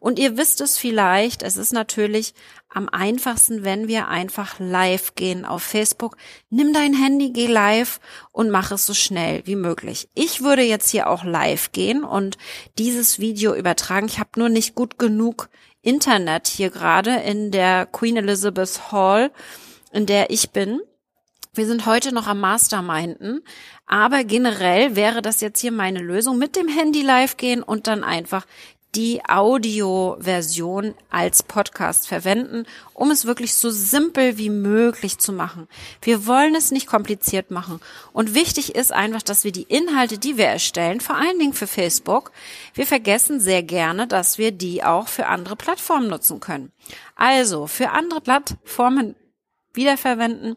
Und 0.00 0.18
ihr 0.18 0.36
wisst 0.36 0.60
es 0.60 0.76
vielleicht, 0.76 1.42
es 1.42 1.56
ist 1.56 1.72
natürlich 1.72 2.34
am 2.68 2.90
einfachsten, 2.90 3.64
wenn 3.64 3.88
wir 3.88 4.08
einfach 4.08 4.56
live 4.58 5.14
gehen 5.14 5.46
auf 5.46 5.62
Facebook. 5.62 6.18
Nimm 6.50 6.74
dein 6.74 6.92
Handy, 6.92 7.30
geh 7.30 7.46
live 7.46 8.00
und 8.32 8.50
mach 8.50 8.70
es 8.70 8.84
so 8.84 8.92
schnell 8.92 9.40
wie 9.46 9.56
möglich. 9.56 10.10
Ich 10.14 10.42
würde 10.42 10.60
jetzt 10.60 10.90
hier 10.90 11.08
auch 11.08 11.24
live 11.24 11.72
gehen 11.72 12.04
und 12.04 12.36
dieses 12.76 13.18
Video 13.18 13.54
übertragen. 13.54 14.08
Ich 14.08 14.18
habe 14.18 14.30
nur 14.36 14.50
nicht 14.50 14.74
gut 14.74 14.98
genug 14.98 15.48
Internet 15.80 16.48
hier 16.48 16.68
gerade 16.68 17.16
in 17.16 17.50
der 17.50 17.86
Queen 17.86 18.18
Elizabeth 18.18 18.92
Hall, 18.92 19.30
in 19.90 20.04
der 20.04 20.28
ich 20.28 20.50
bin. 20.50 20.80
Wir 21.54 21.66
sind 21.66 21.86
heute 21.86 22.14
noch 22.14 22.26
am 22.26 22.40
Masterminden, 22.40 23.42
aber 23.86 24.24
generell 24.24 24.96
wäre 24.96 25.22
das 25.22 25.40
jetzt 25.40 25.60
hier 25.60 25.72
meine 25.72 26.00
Lösung, 26.00 26.38
mit 26.38 26.56
dem 26.56 26.68
Handy 26.68 27.02
live 27.02 27.36
gehen 27.36 27.62
und 27.62 27.86
dann 27.86 28.04
einfach 28.04 28.46
die 28.94 29.22
Audioversion 29.26 30.94
als 31.10 31.42
Podcast 31.42 32.08
verwenden, 32.08 32.64
um 32.94 33.10
es 33.10 33.26
wirklich 33.26 33.54
so 33.54 33.70
simpel 33.70 34.38
wie 34.38 34.48
möglich 34.48 35.18
zu 35.18 35.32
machen. 35.32 35.68
Wir 36.00 36.26
wollen 36.26 36.54
es 36.54 36.70
nicht 36.70 36.86
kompliziert 36.86 37.50
machen. 37.50 37.80
Und 38.12 38.34
wichtig 38.34 38.74
ist 38.74 38.92
einfach, 38.92 39.22
dass 39.22 39.44
wir 39.44 39.52
die 39.52 39.64
Inhalte, 39.64 40.18
die 40.18 40.38
wir 40.38 40.46
erstellen, 40.46 41.00
vor 41.00 41.16
allen 41.16 41.38
Dingen 41.38 41.52
für 41.52 41.66
Facebook, 41.66 42.32
wir 42.74 42.86
vergessen 42.86 43.40
sehr 43.40 43.62
gerne, 43.62 44.06
dass 44.06 44.38
wir 44.38 44.52
die 44.52 44.82
auch 44.82 45.08
für 45.08 45.26
andere 45.26 45.56
Plattformen 45.56 46.08
nutzen 46.08 46.40
können. 46.40 46.72
Also, 47.14 47.66
für 47.66 47.90
andere 47.90 48.22
Plattformen 48.22 49.14
wiederverwenden. 49.78 50.56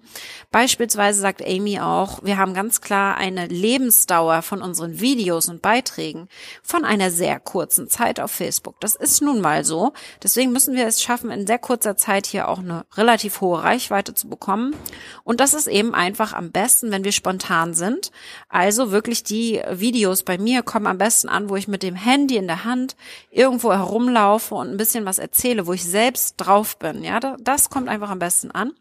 Beispielsweise 0.51 1.21
sagt 1.21 1.41
Amy 1.41 1.79
auch, 1.79 2.23
wir 2.23 2.37
haben 2.37 2.53
ganz 2.53 2.81
klar 2.81 3.15
eine 3.15 3.47
Lebensdauer 3.47 4.41
von 4.41 4.61
unseren 4.61 4.99
Videos 4.99 5.47
und 5.47 5.61
Beiträgen 5.61 6.27
von 6.63 6.83
einer 6.83 7.11
sehr 7.11 7.39
kurzen 7.39 7.87
Zeit 7.87 8.19
auf 8.19 8.31
Facebook. 8.31 8.79
Das 8.81 8.95
ist 8.95 9.21
nun 9.21 9.39
mal 9.39 9.63
so. 9.63 9.93
Deswegen 10.23 10.51
müssen 10.51 10.75
wir 10.75 10.87
es 10.87 11.01
schaffen, 11.01 11.31
in 11.31 11.47
sehr 11.47 11.59
kurzer 11.59 11.95
Zeit 11.95 12.25
hier 12.25 12.49
auch 12.49 12.59
eine 12.59 12.85
relativ 12.95 13.39
hohe 13.41 13.63
Reichweite 13.63 14.13
zu 14.13 14.27
bekommen. 14.27 14.75
Und 15.23 15.39
das 15.39 15.53
ist 15.53 15.67
eben 15.67 15.93
einfach 15.93 16.33
am 16.33 16.51
besten, 16.51 16.91
wenn 16.91 17.03
wir 17.03 17.11
spontan 17.11 17.73
sind. 17.75 18.11
Also 18.49 18.91
wirklich 18.91 19.23
die 19.23 19.61
Videos 19.71 20.23
bei 20.23 20.39
mir 20.39 20.63
kommen 20.63 20.87
am 20.87 20.97
besten 20.97 21.29
an, 21.29 21.49
wo 21.49 21.55
ich 21.55 21.67
mit 21.67 21.83
dem 21.83 21.95
Handy 21.95 22.37
in 22.37 22.47
der 22.47 22.63
Hand 22.65 22.95
irgendwo 23.29 23.71
herumlaufe 23.71 24.55
und 24.55 24.71
ein 24.71 24.77
bisschen 24.77 25.05
was 25.05 25.19
erzähle, 25.19 25.67
wo 25.67 25.73
ich 25.73 25.85
selbst 25.85 26.35
drauf 26.37 26.77
bin. 26.79 27.03
Ja, 27.03 27.19
das 27.19 27.69
kommt 27.69 27.87
einfach 27.87 28.09
am 28.09 28.19
besten 28.19 28.49
an. 28.49 28.73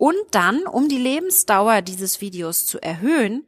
Und 0.00 0.16
dann, 0.30 0.66
um 0.66 0.88
die 0.88 0.96
Lebensdauer 0.96 1.82
dieses 1.82 2.22
Videos 2.22 2.64
zu 2.64 2.80
erhöhen, 2.80 3.46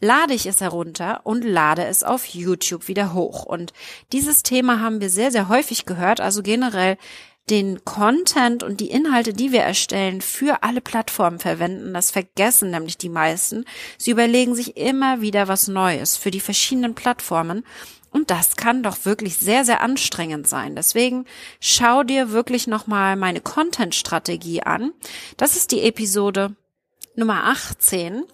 lade 0.00 0.32
ich 0.32 0.46
es 0.46 0.62
herunter 0.62 1.20
und 1.24 1.44
lade 1.44 1.84
es 1.84 2.02
auf 2.02 2.24
YouTube 2.24 2.88
wieder 2.88 3.12
hoch. 3.12 3.44
Und 3.44 3.74
dieses 4.10 4.42
Thema 4.42 4.80
haben 4.80 5.02
wir 5.02 5.10
sehr, 5.10 5.30
sehr 5.30 5.50
häufig 5.50 5.84
gehört. 5.84 6.22
Also 6.22 6.42
generell 6.42 6.96
den 7.50 7.84
Content 7.84 8.62
und 8.62 8.80
die 8.80 8.88
Inhalte, 8.88 9.34
die 9.34 9.52
wir 9.52 9.60
erstellen, 9.60 10.22
für 10.22 10.62
alle 10.62 10.80
Plattformen 10.80 11.38
verwenden. 11.38 11.92
Das 11.92 12.10
vergessen 12.10 12.70
nämlich 12.70 12.96
die 12.96 13.10
meisten. 13.10 13.66
Sie 13.98 14.12
überlegen 14.12 14.54
sich 14.54 14.78
immer 14.78 15.20
wieder 15.20 15.46
was 15.46 15.68
Neues 15.68 16.16
für 16.16 16.30
die 16.30 16.40
verschiedenen 16.40 16.94
Plattformen. 16.94 17.66
Und 18.14 18.30
das 18.30 18.54
kann 18.54 18.84
doch 18.84 19.04
wirklich 19.06 19.38
sehr, 19.38 19.64
sehr 19.64 19.80
anstrengend 19.80 20.46
sein. 20.46 20.76
Deswegen 20.76 21.24
schau 21.58 22.04
dir 22.04 22.30
wirklich 22.30 22.68
nochmal 22.68 23.16
meine 23.16 23.40
Content-Strategie 23.40 24.62
an. 24.62 24.92
Das 25.36 25.56
ist 25.56 25.72
die 25.72 25.82
Episode 25.82 26.54
Nummer 27.16 27.44
18 27.46 28.24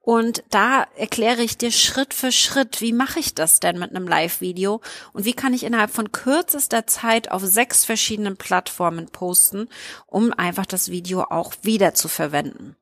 und 0.00 0.42
da 0.50 0.86
erkläre 0.96 1.42
ich 1.42 1.56
dir 1.56 1.70
Schritt 1.70 2.14
für 2.14 2.32
Schritt, 2.32 2.80
wie 2.80 2.92
mache 2.92 3.20
ich 3.20 3.34
das 3.34 3.60
denn 3.60 3.78
mit 3.78 3.94
einem 3.94 4.08
Live-Video 4.08 4.80
und 5.12 5.24
wie 5.24 5.34
kann 5.34 5.54
ich 5.54 5.62
innerhalb 5.62 5.92
von 5.92 6.10
kürzester 6.10 6.88
Zeit 6.88 7.30
auf 7.30 7.42
sechs 7.42 7.84
verschiedenen 7.84 8.36
Plattformen 8.36 9.06
posten, 9.06 9.68
um 10.06 10.32
einfach 10.32 10.66
das 10.66 10.90
Video 10.90 11.22
auch 11.22 11.52
wieder 11.62 11.94
zu 11.94 12.08
verwenden. 12.08 12.76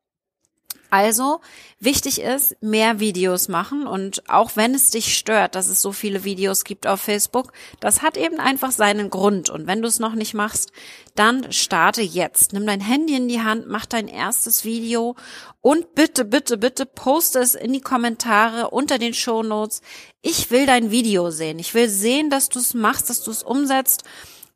Also 0.91 1.41
wichtig 1.81 2.21
ist, 2.21 2.57
mehr 2.63 3.01
Videos 3.01 3.49
machen 3.49 3.87
und 3.87 4.29
auch 4.31 4.53
wenn 4.55 4.75
es 4.75 4.91
dich 4.91 5.17
stört, 5.17 5.55
dass 5.55 5.69
es 5.69 5.83
so 5.83 5.93
viele 5.93 6.25
Videos 6.25 6.65
gibt 6.65 6.87
auf 6.87 7.01
Facebook, 7.01 7.53
das 7.81 8.03
hat 8.03 8.17
eben 8.17 8.39
einfach 8.39 8.71
seinen 8.71 9.11
Grund 9.11 9.51
und 9.51 9.67
wenn 9.67 9.83
du 9.83 9.89
es 9.89 9.99
noch 9.99 10.15
nicht 10.15 10.35
machst, 10.35 10.71
dann 11.15 11.51
starte 11.53 12.03
jetzt. 12.03 12.53
Nimm 12.53 12.67
dein 12.67 12.81
Handy 12.81 13.17
in 13.17 13.29
die 13.29 13.43
Hand, 13.43 13.69
mach 13.69 13.87
dein 13.87 14.09
erstes 14.09 14.65
Video 14.65 15.17
und 15.61 15.95
bitte, 15.95 16.25
bitte, 16.25 16.57
bitte 16.57 16.87
poste 16.87 17.41
es 17.41 17.55
in 17.55 17.73
die 17.73 17.81
Kommentare 17.81 18.71
unter 18.71 18.99
den 18.99 19.15
Show 19.15 19.43
Notes. 19.43 19.81
Ich 20.23 20.51
will 20.51 20.67
dein 20.67 20.91
Video 20.91 21.31
sehen. 21.31 21.59
Ich 21.59 21.75
will 21.75 21.89
sehen, 21.89 22.31
dass 22.31 22.49
du 22.49 22.59
es 22.59 22.75
machst, 22.75 23.11
dass 23.11 23.23
du 23.23 23.31
es 23.31 23.43
umsetzt 23.43 24.05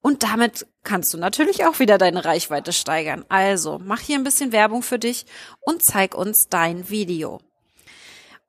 und 0.03 0.23
damit 0.23 0.67
kannst 0.83 1.13
du 1.13 1.19
natürlich 1.19 1.65
auch 1.65 1.79
wieder 1.79 1.99
deine 1.99 2.25
Reichweite 2.25 2.73
steigern. 2.73 3.25
Also 3.29 3.79
mach 3.83 4.01
hier 4.01 4.17
ein 4.17 4.25
bisschen 4.25 4.53
Werbung 4.53 4.83
für 4.83 4.99
dich 4.99 5.27
und 5.61 5.83
zeig 5.83 6.15
uns 6.15 6.49
dein 6.49 6.89
Video. 6.89 7.41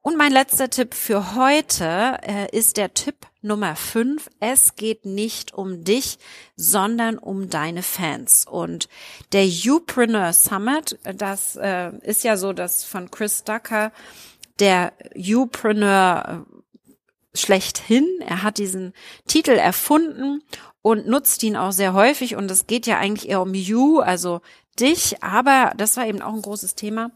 Und 0.04 0.18
mein 0.18 0.32
letzter 0.32 0.70
Tipp 0.70 0.96
für 0.96 1.36
heute 1.36 2.18
äh, 2.24 2.58
ist 2.58 2.78
der 2.78 2.96
Tipp 2.96 3.28
Nummer 3.44 3.76
5. 3.76 4.30
Es 4.40 4.76
geht 4.76 5.06
nicht 5.06 5.54
um 5.54 5.84
dich, 5.84 6.18
sondern 6.56 7.20
um 7.20 7.50
deine 7.52 7.84
Fans. 7.84 8.48
Und 8.50 8.90
der 9.32 9.46
Upreneur 9.46 10.34
Summit, 10.34 10.98
das 11.04 11.56
äh, 11.56 11.92
ist 12.02 12.24
ja 12.24 12.36
so, 12.36 12.52
dass 12.52 12.84
von 12.84 13.12
Chris 13.12 13.44
Ducker 13.44 13.92
der 14.58 14.94
Upreneur 15.16 16.46
äh, 16.48 16.61
schlechthin. 17.34 18.08
Er 18.26 18.44
hat 18.44 18.58
diesen 18.58 18.94
Titel 19.28 19.52
erfunden 19.52 20.44
und 20.82 21.08
nutzt 21.08 21.44
ihn 21.44 21.56
auch 21.56 21.72
sehr 21.72 21.94
häufig. 21.94 22.36
Und 22.36 22.50
es 22.52 22.68
geht 22.68 22.88
ja 22.88 22.98
eigentlich 22.98 23.30
eher 23.30 23.42
um 23.42 23.54
you, 23.54 24.00
also 24.00 24.42
dich, 24.80 25.22
aber 25.24 25.74
das 25.78 25.98
war 25.98 26.08
eben 26.08 26.22
auch 26.22 26.34
ein 26.34 26.42
großes 26.42 26.76
Thema. 26.76 27.12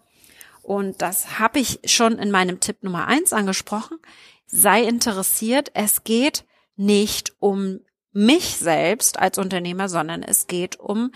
Und 0.61 1.01
das 1.01 1.39
habe 1.39 1.59
ich 1.59 1.79
schon 1.85 2.17
in 2.17 2.31
meinem 2.31 2.59
Tipp 2.59 2.83
Nummer 2.83 3.07
eins 3.07 3.33
angesprochen. 3.33 3.99
Sei 4.47 4.83
interessiert. 4.83 5.71
Es 5.73 6.03
geht 6.03 6.43
nicht 6.75 7.33
um 7.39 7.79
mich 8.11 8.57
selbst 8.57 9.19
als 9.19 9.37
Unternehmer, 9.37 9.89
sondern 9.89 10.23
es 10.23 10.47
geht 10.47 10.79
um 10.79 11.11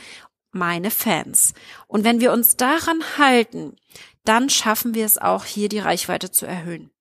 meine 0.52 0.92
Fans. 0.92 1.54
Und 1.88 2.04
wenn 2.04 2.20
wir 2.20 2.32
uns 2.32 2.58
daran 2.58 3.02
halten, 3.18 3.76
dann 4.24 4.50
schaffen 4.50 4.94
wir 4.94 5.06
es 5.06 5.18
auch 5.18 5.46
hier 5.46 5.70
die 5.70 5.80
Reichweite 5.80 6.32
zu 6.32 6.46
erhöhen. 6.46 6.92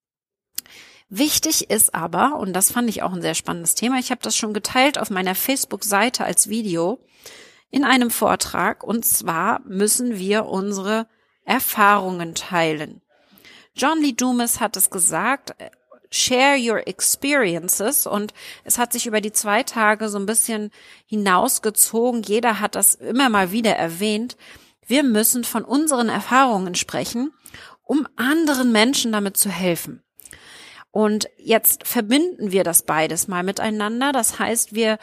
Wichtig 1.11 1.71
ist 1.71 1.95
aber, 1.95 2.37
und 2.39 2.53
das 2.53 2.71
fand 2.71 2.91
ich 2.91 3.03
auch 3.03 3.13
ein 3.13 3.23
sehr 3.23 3.35
spannendes 3.35 3.75
Thema, 3.75 3.99
ich 3.99 4.11
habe 4.11 4.21
das 4.23 4.37
schon 4.37 4.53
geteilt 4.53 4.99
auf 4.99 5.09
meiner 5.09 5.35
Facebook-Seite 5.35 6.25
als 6.25 6.49
Video 6.49 7.01
in 7.71 7.85
einem 7.85 8.11
Vortrag, 8.11 8.85
und 8.85 9.05
zwar 9.05 9.61
müssen 9.65 10.19
wir 10.19 10.47
unsere 10.47 11.07
Erfahrungen 11.45 12.35
teilen. 12.35 13.01
John 13.75 14.03
Lee 14.03 14.13
Dumas 14.13 14.61
hat 14.61 14.77
es 14.77 14.91
gesagt, 14.91 15.55
share 16.11 16.59
your 16.59 16.87
experiences 16.87 18.07
und 18.07 18.35
es 18.65 18.79
hat 18.79 18.93
sich 18.93 19.07
über 19.07 19.21
die 19.21 19.33
zwei 19.33 19.63
Tage 19.63 20.09
so 20.09 20.19
ein 20.19 20.27
bisschen 20.27 20.71
hinausgezogen. 21.07 22.23
Jeder 22.23 22.61
hat 22.61 22.75
das 22.75 22.95
immer 22.95 23.29
mal 23.29 23.53
wieder 23.53 23.77
erwähnt. 23.77 24.37
Wir 24.87 25.03
müssen 25.03 25.45
von 25.45 25.65
unseren 25.65 26.09
Erfahrungen 26.09 26.75
sprechen, 26.75 27.33
um 27.83 28.07
anderen 28.17 28.73
Menschen 28.73 29.13
damit 29.13 29.37
zu 29.37 29.51
helfen. 29.51 30.03
Und 30.91 31.29
jetzt 31.37 31.87
verbinden 31.87 32.51
wir 32.51 32.65
das 32.65 32.83
beides 32.83 33.29
mal 33.29 33.43
miteinander. 33.43 34.13
Das 34.13 34.39
heißt, 34.39 34.75
wir 34.75 34.99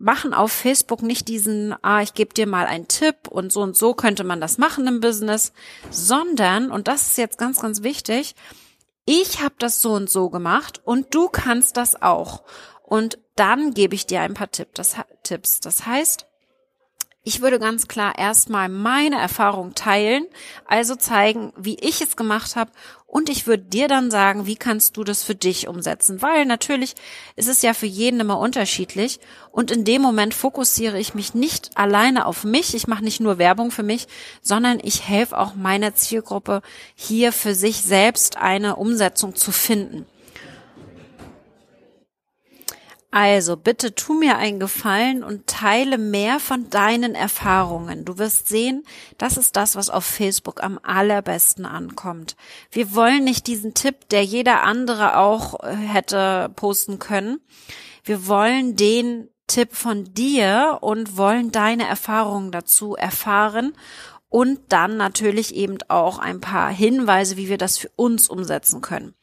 machen 0.00 0.32
auf 0.32 0.50
Facebook 0.50 1.02
nicht 1.02 1.28
diesen, 1.28 1.74
ah, 1.82 2.00
ich 2.00 2.14
gebe 2.14 2.32
dir 2.32 2.46
mal 2.46 2.66
einen 2.66 2.88
Tipp 2.88 3.28
und 3.28 3.52
so 3.52 3.60
und 3.60 3.76
so 3.76 3.92
könnte 3.94 4.24
man 4.24 4.40
das 4.40 4.56
machen 4.56 4.86
im 4.86 5.00
Business, 5.00 5.52
sondern, 5.90 6.70
und 6.70 6.88
das 6.88 7.08
ist 7.08 7.18
jetzt 7.18 7.36
ganz, 7.36 7.60
ganz 7.60 7.82
wichtig, 7.82 8.34
ich 9.04 9.42
habe 9.42 9.54
das 9.58 9.82
so 9.82 9.92
und 9.92 10.08
so 10.08 10.30
gemacht 10.30 10.80
und 10.84 11.14
du 11.14 11.28
kannst 11.28 11.76
das 11.76 12.00
auch. 12.00 12.44
Und 12.82 13.18
dann 13.36 13.74
gebe 13.74 13.94
ich 13.94 14.06
dir 14.06 14.20
ein 14.20 14.34
paar 14.34 14.50
Tipp, 14.50 14.68
das, 14.74 14.96
Tipps. 15.22 15.60
Das 15.60 15.86
heißt, 15.86 16.26
ich 17.30 17.40
würde 17.40 17.60
ganz 17.60 17.86
klar 17.86 18.18
erstmal 18.18 18.68
meine 18.68 19.14
Erfahrung 19.20 19.76
teilen, 19.76 20.26
also 20.66 20.96
zeigen, 20.96 21.52
wie 21.56 21.76
ich 21.76 22.00
es 22.00 22.16
gemacht 22.16 22.56
habe 22.56 22.72
und 23.06 23.28
ich 23.28 23.46
würde 23.46 23.62
dir 23.62 23.86
dann 23.86 24.10
sagen, 24.10 24.46
wie 24.46 24.56
kannst 24.56 24.96
du 24.96 25.04
das 25.04 25.22
für 25.22 25.36
dich 25.36 25.68
umsetzen, 25.68 26.22
weil 26.22 26.44
natürlich 26.44 26.96
ist 27.36 27.48
es 27.48 27.62
ja 27.62 27.72
für 27.72 27.86
jeden 27.86 28.18
immer 28.18 28.40
unterschiedlich. 28.40 29.20
Und 29.52 29.70
in 29.70 29.84
dem 29.84 30.02
Moment 30.02 30.34
fokussiere 30.34 30.98
ich 30.98 31.14
mich 31.14 31.32
nicht 31.32 31.70
alleine 31.76 32.26
auf 32.26 32.42
mich, 32.42 32.74
ich 32.74 32.88
mache 32.88 33.04
nicht 33.04 33.20
nur 33.20 33.38
Werbung 33.38 33.70
für 33.70 33.84
mich, 33.84 34.08
sondern 34.42 34.80
ich 34.82 35.06
helfe 35.06 35.38
auch 35.38 35.54
meiner 35.54 35.94
Zielgruppe 35.94 36.62
hier 36.96 37.32
für 37.32 37.54
sich 37.54 37.82
selbst 37.82 38.38
eine 38.38 38.74
Umsetzung 38.74 39.36
zu 39.36 39.52
finden. 39.52 40.04
Also 43.12 43.56
bitte 43.56 43.94
tu 43.94 44.14
mir 44.14 44.36
einen 44.36 44.60
Gefallen 44.60 45.24
und 45.24 45.48
teile 45.48 45.98
mehr 45.98 46.38
von 46.38 46.70
deinen 46.70 47.16
Erfahrungen. 47.16 48.04
Du 48.04 48.18
wirst 48.18 48.48
sehen, 48.48 48.84
das 49.18 49.36
ist 49.36 49.56
das, 49.56 49.74
was 49.74 49.90
auf 49.90 50.04
Facebook 50.04 50.62
am 50.62 50.78
allerbesten 50.80 51.66
ankommt. 51.66 52.36
Wir 52.70 52.94
wollen 52.94 53.24
nicht 53.24 53.48
diesen 53.48 53.74
Tipp, 53.74 54.08
der 54.10 54.24
jeder 54.24 54.62
andere 54.62 55.16
auch 55.16 55.64
äh, 55.64 55.74
hätte 55.74 56.52
posten 56.54 57.00
können. 57.00 57.40
Wir 58.04 58.28
wollen 58.28 58.76
den 58.76 59.28
Tipp 59.48 59.74
von 59.74 60.14
dir 60.14 60.78
und 60.80 61.16
wollen 61.16 61.50
deine 61.50 61.88
Erfahrungen 61.88 62.52
dazu 62.52 62.94
erfahren 62.94 63.74
und 64.30 64.60
dann 64.68 64.96
natürlich 64.96 65.56
eben 65.56 65.78
auch 65.88 66.20
ein 66.20 66.40
paar 66.40 66.70
Hinweise, 66.70 67.36
wie 67.36 67.48
wir 67.48 67.58
das 67.58 67.76
für 67.76 67.90
uns 67.96 68.28
umsetzen 68.28 68.80
können. 68.80 69.14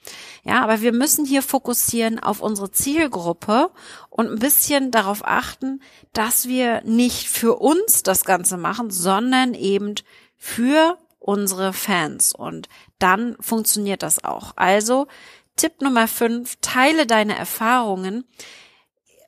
Ja, 0.43 0.61
aber 0.61 0.81
wir 0.81 0.91
müssen 0.91 1.25
hier 1.25 1.41
fokussieren 1.41 2.19
auf 2.19 2.41
unsere 2.41 2.71
Zielgruppe 2.71 3.71
und 4.09 4.27
ein 4.29 4.39
bisschen 4.39 4.91
darauf 4.91 5.25
achten, 5.25 5.81
dass 6.11 6.49
wir 6.49 6.81
nicht 6.81 7.29
für 7.29 7.55
uns 7.55 8.03
das 8.03 8.25
Ganze 8.25 8.57
machen, 8.57 8.91
sondern 8.91 9.53
eben 9.53 9.95
für 10.35 10.97
unsere 11.19 11.71
Fans. 11.71 12.33
Und 12.33 12.67
dann 12.99 13.37
funktioniert 13.39 14.03
das 14.03 14.25
auch. 14.25 14.53
Also 14.57 15.07
Tipp 15.55 15.81
Nummer 15.81 16.09
fünf, 16.09 16.57
teile 16.59 17.07
deine 17.07 17.37
Erfahrungen. 17.37 18.25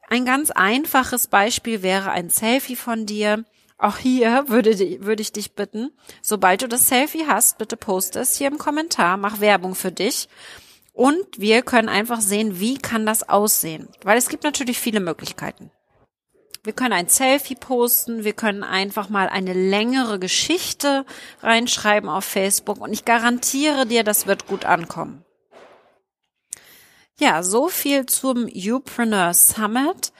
Ein 0.09 0.25
ganz 0.25 0.51
einfaches 0.51 1.27
Beispiel 1.27 1.83
wäre 1.83 2.11
ein 2.11 2.29
Selfie 2.29 2.75
von 2.75 3.05
dir 3.05 3.45
auch 3.79 3.97
hier 3.97 4.45
würde, 4.49 4.77
würde 5.05 5.21
ich 5.21 5.31
dich 5.31 5.55
bitten, 5.55 5.91
sobald 6.21 6.61
du 6.61 6.67
das 6.67 6.89
Selfie 6.89 7.25
hast, 7.27 7.57
bitte 7.57 7.77
poste 7.77 8.19
es 8.19 8.35
hier 8.35 8.49
im 8.49 8.57
Kommentar, 8.57 9.15
mach 9.17 9.39
Werbung 9.39 9.73
für 9.73 9.91
dich. 9.91 10.27
Und 10.91 11.25
wir 11.37 11.61
können 11.61 11.87
einfach 11.87 12.19
sehen, 12.19 12.59
wie 12.59 12.77
kann 12.77 13.05
das 13.05 13.27
aussehen. 13.29 13.87
Weil 14.03 14.17
es 14.17 14.27
gibt 14.27 14.43
natürlich 14.43 14.77
viele 14.77 14.99
Möglichkeiten. 14.99 15.71
Wir 16.63 16.73
können 16.73 16.91
ein 16.91 17.07
Selfie 17.07 17.55
posten, 17.55 18.25
wir 18.25 18.33
können 18.33 18.63
einfach 18.63 19.07
mal 19.07 19.29
eine 19.29 19.53
längere 19.53 20.19
Geschichte 20.19 21.05
reinschreiben 21.41 22.09
auf 22.09 22.25
Facebook 22.25 22.81
und 22.81 22.91
ich 22.91 23.05
garantiere 23.05 23.85
dir, 23.85 24.03
das 24.03 24.27
wird 24.27 24.45
gut 24.45 24.65
ankommen. 24.65 25.23
Ja, 27.17 27.43
so 27.43 27.69
viel 27.69 28.05
zum 28.07 28.45
Upreneur 28.45 29.33
Summit. 29.33 30.11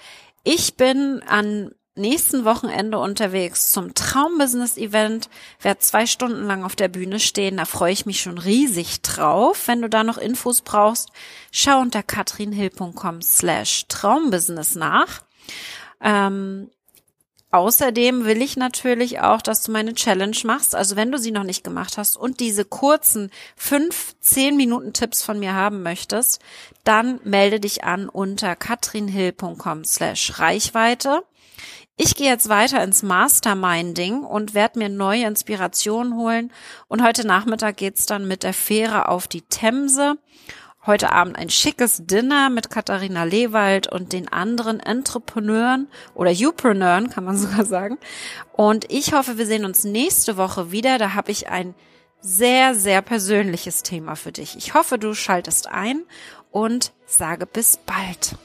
Ich 0.46 0.78
bin 0.78 1.22
an 1.28 1.75
nächsten 2.00 2.46
Wochenende 2.46 2.98
unterwegs 2.98 3.72
zum 3.72 3.94
Traumbusiness-Event, 3.94 5.29
werde 5.62 5.79
zwei 5.79 6.06
Stunden 6.06 6.46
lang 6.46 6.63
auf 6.63 6.75
der 6.75 6.88
Bühne 6.88 7.20
stehen. 7.20 7.58
Da 7.58 7.65
freue 7.65 7.94
ich 7.94 8.06
mich 8.06 8.22
schon 8.22 8.38
riesig 8.38 9.01
drauf. 9.01 9.68
Wenn 9.68 9.82
du 9.82 9.89
da 9.89 10.03
noch 10.03 10.18
Infos 10.18 10.62
brauchst, 10.62 11.10
schau 11.51 11.79
unter 11.79 12.03
katrinhill.com 12.03 13.22
slash 13.22 13.86
Traumbusiness 13.88 14.75
nach. 14.75 15.22
Ähm, 16.01 16.70
Außerdem 17.51 18.25
will 18.25 18.44
ich 18.44 18.58
natürlich 18.58 19.22
auch, 19.22 19.41
dass 19.41 19.63
du 19.63 19.72
meine 19.72 19.96
Challenge 19.96 20.38
machst. 20.44 20.75
Also 20.75 20.96
wenn 20.96 21.12
du 21.12 21.18
sie 21.18 21.32
noch 21.32 21.44
nicht 21.44 21.63
gemacht 21.63 21.98
hast 21.98 22.15
und 22.15 22.39
diese 22.39 22.63
kurzen 22.63 23.32
fünf, 23.56 24.15
zehn 24.20 24.56
Minuten 24.56 24.94
Tipps 24.94 25.24
von 25.24 25.39
mir 25.39 25.56
haben 25.56 25.82
möchtest, 25.82 26.41
dann 26.84 27.20
melde 27.24 27.60
dich 27.60 27.84
an 27.84 28.08
unter 28.08 28.56
katrinhill.com 28.56 29.84
slash 29.84 30.38
Reichweite. 30.38 31.24
Ich 32.01 32.15
gehe 32.15 32.29
jetzt 32.29 32.48
weiter 32.48 32.82
ins 32.82 33.03
Masterminding 33.03 34.24
und 34.24 34.53
werde 34.53 34.79
mir 34.79 34.88
neue 34.88 35.25
Inspirationen 35.25 36.15
holen. 36.15 36.50
Und 36.88 37.03
heute 37.03 37.27
Nachmittag 37.27 37.75
geht's 37.75 38.06
dann 38.06 38.25
mit 38.25 38.44
der 38.44 38.53
Fähre 38.53 39.10
auf 39.10 39.27
die 39.27 39.41
Themse. 39.41 40.15
Heute 40.86 41.12
Abend 41.12 41.38
ein 41.38 41.50
schickes 41.50 42.06
Dinner 42.06 42.50
mit 42.50 42.70
Katharina 42.70 43.25
Lewald 43.25 43.91
und 43.91 44.13
den 44.13 44.32
anderen 44.32 44.79
Entrepreneuren 44.79 45.89
oder 46.15 46.32
Upreneuren, 46.32 47.10
kann 47.10 47.25
man 47.25 47.38
sogar 47.38 47.65
sagen. 47.65 47.98
Und 48.53 48.89
ich 48.89 49.12
hoffe, 49.12 49.38
wir 49.38 49.46
sehen 49.46 49.65
uns 49.65 49.84
nächste 49.84 50.38
Woche 50.38 50.72
wieder. 50.72 51.00
Da 51.00 51.15
habe 51.15 51.32
ich 51.32 51.50
ein 51.50 51.75
sehr, 52.22 52.75
sehr 52.75 53.01
persönliches 53.01 53.84
Thema 53.84 54.15
für 54.15 54.32
dich. 54.32 54.56
Ich 54.56 54.74
hoffe, 54.74 55.00
du 55.00 55.13
schaltest 55.13 55.68
ein 55.68 56.06
und 56.50 56.94
sage 57.06 57.46
bis 57.46 57.75
bald. 57.75 58.38